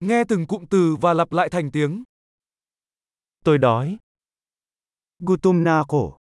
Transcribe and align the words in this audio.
Nghe 0.00 0.24
từng 0.28 0.46
cụm 0.46 0.64
từ 0.70 0.96
và 1.00 1.14
lặp 1.14 1.32
lại 1.32 1.48
thành 1.48 1.70
tiếng. 1.70 2.04
Tôi 3.44 3.58
đói. 3.58 3.98
Gutom 5.18 5.64
na 5.64 5.76
ako. 5.78 6.16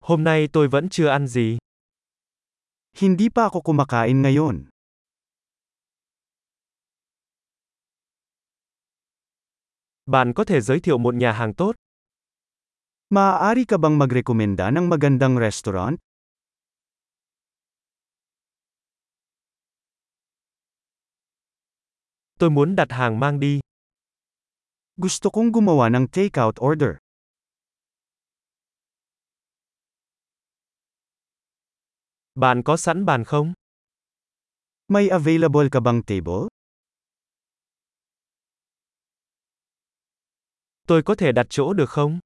Hôm 0.00 0.24
nay 0.24 0.48
tôi 0.52 0.68
vẫn 0.68 0.88
chưa 0.88 1.08
ăn 1.08 1.26
gì. 1.26 1.58
Hindi 2.96 3.28
pa 3.28 3.42
ako 3.42 3.60
kumakain 3.60 4.22
ngayon. 4.22 4.64
Bạn 10.06 10.32
có 10.34 10.44
thể 10.44 10.60
giới 10.60 10.80
thiệu 10.80 10.98
một 10.98 11.14
nhà 11.14 11.32
hàng 11.32 11.54
tốt. 11.54 11.74
Maaari 13.10 13.64
ka 13.64 13.76
bang 13.76 13.98
magrekomenda 13.98 14.70
ng 14.70 14.88
magandang 14.88 15.38
restaurant? 15.38 15.98
Tôi 22.42 22.50
muốn 22.50 22.76
đặt 22.76 22.90
hàng 22.90 23.20
mang 23.20 23.40
đi. 23.40 23.60
Gusto 24.96 25.30
kong 25.30 25.52
gumawa 25.52 25.88
ng 25.88 26.06
takeout 26.10 26.58
order. 26.60 26.98
Bạn 32.34 32.62
có 32.62 32.76
sẵn 32.76 33.04
bàn 33.04 33.24
không? 33.24 33.52
May 34.88 35.08
available 35.08 35.68
ka 35.70 35.80
bang 35.80 36.02
table? 36.02 36.50
Tôi 40.86 41.02
có 41.02 41.14
thể 41.14 41.32
đặt 41.32 41.46
chỗ 41.50 41.72
được 41.72 41.90
không? 41.90 42.18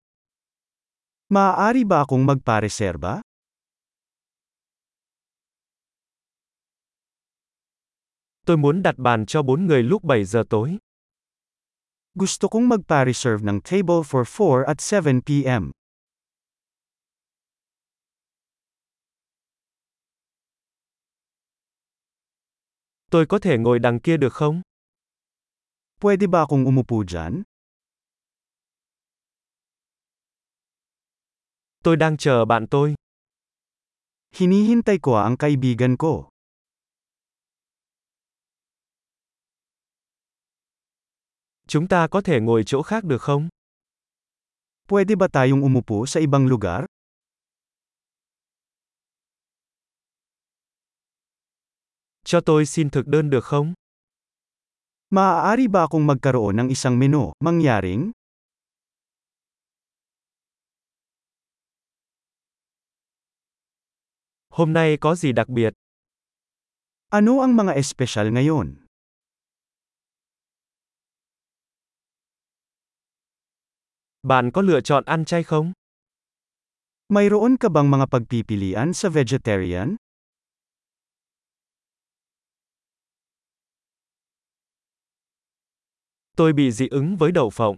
Maaari 1.29 1.85
ba 1.85 1.99
akong 1.99 2.27
magpareserba? 2.27 3.26
Tôi 8.47 8.57
muốn 8.57 8.83
đặt 8.83 8.95
bàn 8.99 9.27
cho 9.27 9.43
4 9.43 9.67
người 9.67 9.83
lúc 9.83 10.05
7 10.05 10.25
giờ 10.25 10.43
tối. 10.51 10.79
Gusto 12.15 12.49
kong 12.49 12.69
magpa-reserve 12.69 13.43
ng 13.43 13.61
table 13.61 14.03
for 14.05 14.25
4 14.39 14.65
at 14.67 14.79
7 15.05 15.21
p.m. 15.27 15.71
Tôi 23.11 23.27
có 23.27 23.39
thể 23.39 23.59
ngồi 23.59 23.79
đằng 23.79 24.01
kia 24.01 24.17
được 24.17 24.33
không? 24.33 24.63
Pwede 26.01 26.27
ba 26.31 26.41
akong 26.41 26.65
umupo 26.65 27.05
dyan? 27.09 27.43
Tôi 31.85 31.97
đang 31.97 32.17
chờ 32.17 32.45
bạn 32.45 32.67
tôi. 32.71 32.95
Hinihintay 34.35 34.99
ko 35.03 35.15
ang 35.17 35.37
kaibigan 35.37 35.97
ko. 35.97 36.36
Chúng 41.69 41.89
ta 41.89 42.09
có 42.11 42.21
thể 42.21 42.41
ngồi 42.41 42.63
chỗ 42.67 42.83
khác 42.83 43.05
được 43.05 43.23
không? 43.23 43.49
Pwede 44.89 45.17
ba 45.17 45.27
tayong 45.29 45.63
umupo 45.63 46.07
sa 46.07 46.21
ibang 46.21 46.47
lugar? 46.47 46.85
Cho 52.25 52.41
tôi 52.41 52.67
xin 52.67 52.91
thực 52.91 53.07
đơn 53.07 53.31
được 53.31 53.45
không? 53.45 53.75
Maaari 55.11 55.69
ba 55.69 55.87
akong 55.87 56.07
magkaroon 56.07 56.57
ng 56.57 56.69
isang 56.71 56.99
menu, 56.99 57.33
mangyaring? 57.41 58.11
Hôm 64.51 64.73
nay 64.73 64.97
có 65.01 65.15
gì 65.15 65.33
đặc 65.33 65.49
biệt? 65.49 65.75
Ano 67.11 67.41
ang 67.43 67.57
mga 67.57 67.75
espesyal 67.75 68.31
ngayon? 68.31 68.86
Bạn 74.27 74.51
có 74.51 74.63
lựa 74.63 74.81
chọn 74.81 75.05
ăn 75.05 75.25
chay 75.25 75.43
không? 75.43 75.73
Mayroon 77.09 77.57
ka 77.57 77.69
bang 77.69 77.91
mga 77.91 78.07
pagpipilian 78.11 78.93
sa 78.93 79.09
vegetarian? 79.09 79.97
Tôi 86.37 86.53
bị 86.53 86.71
dị 86.71 86.89
ứng 86.89 87.17
với 87.17 87.33
đậu 87.33 87.51
phộng. 87.51 87.77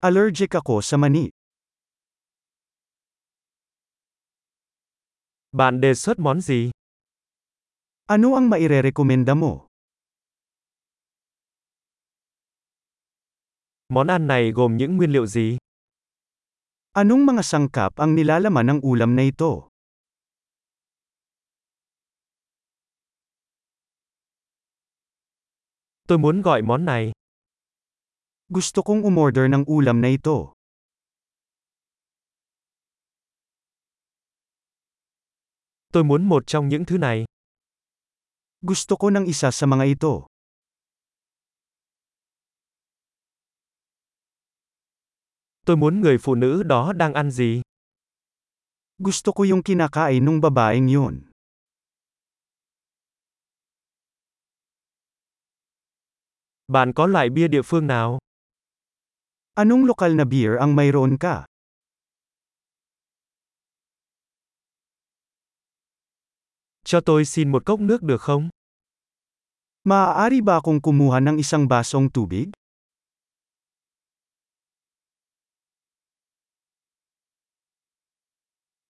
Allergic 0.00 0.50
ako 0.50 0.80
sa 0.82 0.96
mani. 0.96 1.28
Bạn 5.52 5.80
đề 5.80 5.94
xuất 5.94 6.18
món 6.18 6.40
gì? 6.40 6.70
Ano 8.06 8.34
ang 8.34 8.50
mairerekomenda 8.50 9.34
mo? 9.34 9.69
Món 13.90 14.06
ăn 14.06 14.26
này 14.26 14.50
gồm 14.50 14.76
những 14.76 14.96
nguyên 14.96 15.10
liệu 15.10 15.26
gì? 15.26 15.58
Anong 16.92 17.26
mga 17.26 17.42
sangkap 17.42 17.98
ang 17.98 18.14
nilalaman 18.14 18.66
ng 18.66 18.80
ulam 18.86 19.18
na 19.18 19.22
ito? 19.26 19.66
Tôi 26.06 26.18
muốn 26.18 26.42
gọi 26.42 26.62
món 26.62 26.84
này. 26.84 27.12
Gusto 28.48 28.82
kong 28.82 29.02
umorder 29.02 29.50
ng 29.50 29.66
ulam 29.66 30.00
na 30.00 30.08
ito. 30.08 30.54
Tôi 35.92 36.04
muốn 36.04 36.28
một 36.28 36.42
trong 36.46 36.68
những 36.68 36.84
thứ 36.84 36.98
này. 36.98 37.24
Gusto 38.62 38.96
ko 38.96 39.10
ng 39.10 39.26
isa 39.26 39.50
sa 39.50 39.66
mga 39.66 39.84
ito. 39.98 40.30
Tôi 45.70 45.76
muốn 45.76 46.00
người 46.00 46.18
phụ 46.18 46.34
nữ 46.34 46.62
đó 46.62 46.92
đang 46.92 47.14
ăn 47.14 47.30
gì? 47.30 47.62
Gusto 48.98 49.32
ko 49.32 49.44
yung 49.44 49.62
kinakain 49.62 50.24
nung 50.24 50.40
babaeng 50.40 50.88
yun. 50.90 51.30
Bạn 56.68 56.92
có 56.92 57.06
loại 57.06 57.30
bia 57.30 57.48
địa 57.48 57.62
phương 57.62 57.86
nào? 57.86 58.18
Anong 59.54 59.84
lokal 59.84 60.14
na 60.14 60.24
beer 60.24 60.58
ang 60.58 60.76
mayroon 60.76 61.16
ka? 61.18 61.46
Cho 66.84 67.00
tôi 67.00 67.24
xin 67.24 67.52
một 67.52 67.62
cốc 67.66 67.80
nước 67.80 68.02
được 68.02 68.20
không? 68.20 68.48
Maaari 69.84 70.40
ba 70.40 70.58
akong 70.58 70.80
kumuha 70.80 71.20
ng 71.20 71.36
isang 71.38 71.68
basong 71.68 72.10
tubig? 72.10 72.59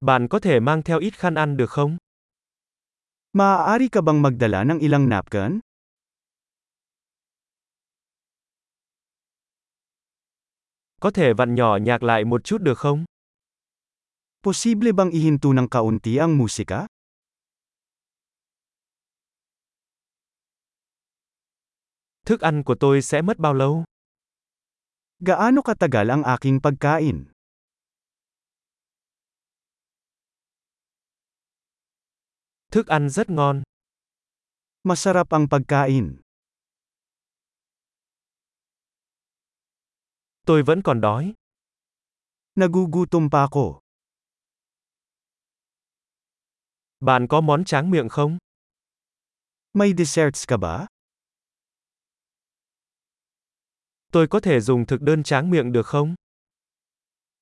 Bạn 0.01 0.29
có 0.29 0.39
thể 0.41 0.61
mang 0.61 0.83
theo 0.83 0.99
ít 0.99 1.19
khăn 1.19 1.35
ăn 1.35 1.57
được 1.57 1.71
không? 1.71 1.97
Maaari 3.33 3.89
ka 3.89 4.01
bang 4.01 4.23
magdala 4.23 4.65
ng 4.65 4.79
ilang 4.79 5.09
napkin? 5.09 5.61
Có 11.01 11.11
thể 11.11 11.33
vặn 11.33 11.55
nhỏ 11.55 11.77
nhạc 11.77 12.03
lại 12.03 12.25
một 12.25 12.45
chút 12.45 12.63
được 12.63 12.79
không? 12.79 13.05
Posible 14.43 14.93
bang 14.93 15.11
ihinto 15.11 15.53
ng 15.53 15.69
kaunti 15.69 16.17
ang 16.17 16.39
musika? 16.39 16.87
Thức 22.27 22.41
ăn 22.41 22.63
của 22.65 22.75
tôi 22.81 23.03
sẽ 23.03 23.23
mất 23.23 23.39
bao 23.39 23.55
lâu? 23.55 23.85
Gaano 25.21 25.63
katagal 25.63 26.11
ang 26.11 26.23
aking 26.23 26.61
pagkain? 26.61 27.30
Thức 32.71 32.87
ăn 32.87 33.11
rất 33.11 33.31
ngon. 33.31 33.63
Masarap 34.83 35.29
ang 35.31 35.49
pagkain. 35.51 36.21
Tôi 40.47 40.63
vẫn 40.63 40.83
còn 40.83 41.01
đói. 41.01 41.35
Nagugutom 42.55 43.31
pa 43.31 43.43
ako. 43.43 43.81
Bạn 47.01 47.27
có 47.29 47.41
món 47.41 47.65
tráng 47.65 47.91
miệng 47.91 48.09
không? 48.09 48.39
May 49.73 49.93
desserts 49.99 50.47
ka 50.49 50.57
ba? 50.57 50.87
Tôi 54.13 54.27
có 54.29 54.41
thể 54.41 54.61
dùng 54.61 54.87
thực 54.87 55.01
đơn 55.01 55.23
tráng 55.23 55.51
miệng 55.51 55.73
được 55.73 55.87
không? 55.87 56.15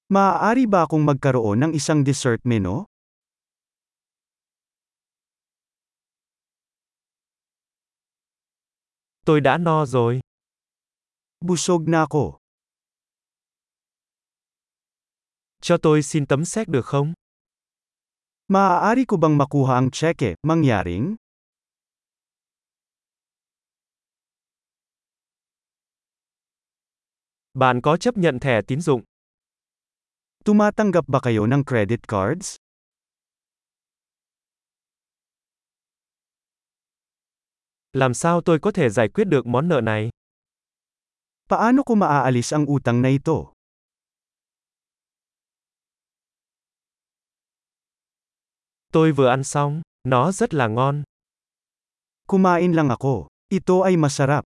Maaari 0.08 0.66
ba 0.66 0.80
akong 0.80 1.06
magkaroon 1.06 1.60
ng 1.60 1.72
isang 1.72 2.04
dessert 2.04 2.40
menu? 2.44 2.84
Tôi 9.28 9.40
đã 9.40 9.58
no 9.58 9.86
rồi. 9.86 10.20
Busog 11.40 11.90
na 11.90 12.00
ako. 12.00 12.38
Cho 15.60 15.76
tôi 15.82 16.02
xin 16.02 16.26
tấm 16.26 16.44
séc 16.44 16.68
được 16.68 16.86
không? 16.86 17.12
Maaari 18.48 19.04
ko 19.04 19.16
bang 19.16 19.38
makuha 19.38 19.74
ang 19.74 19.90
cheque, 19.90 20.34
mangyaring? 20.42 21.16
Bạn 27.54 27.80
có 27.80 27.96
chấp 27.96 28.16
nhận 28.16 28.38
thẻ 28.40 28.60
tín 28.66 28.80
dụng? 28.80 29.02
Tumatanggap 30.44 31.04
ba 31.08 31.20
kayo 31.20 31.46
ng 31.46 31.64
credit 31.64 32.08
cards? 32.08 32.56
Làm 37.92 38.14
sao 38.14 38.40
tôi 38.40 38.58
có 38.58 38.70
thể 38.70 38.88
giải 38.88 39.08
quyết 39.08 39.24
được 39.24 39.46
món 39.46 39.68
nợ 39.68 39.80
này? 39.80 40.10
Paano 41.48 41.82
ko 41.82 41.94
maaalis 41.94 42.54
ang 42.54 42.66
utang 42.66 43.02
na 43.02 43.08
ito? 43.08 43.52
Tôi 48.92 49.12
vừa 49.12 49.28
ăn 49.28 49.44
xong, 49.44 49.82
nó 50.04 50.32
rất 50.32 50.54
là 50.54 50.66
ngon. 50.68 51.02
Kumain 52.26 52.72
lang 52.72 52.88
ako. 52.88 53.28
Ito 53.48 53.80
ay 53.80 53.96
masarap. 53.96 54.44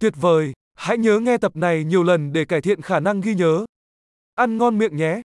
Tuyệt 0.00 0.14
vời! 0.16 0.52
Hãy 0.74 0.98
nhớ 0.98 1.18
nghe 1.20 1.38
tập 1.38 1.56
này 1.56 1.84
nhiều 1.84 2.02
lần 2.02 2.32
để 2.32 2.44
cải 2.44 2.60
thiện 2.60 2.82
khả 2.82 3.00
năng 3.00 3.20
ghi 3.20 3.34
nhớ. 3.34 3.64
Ăn 4.34 4.58
ngon 4.58 4.78
miệng 4.78 4.96
nhé! 4.96 5.22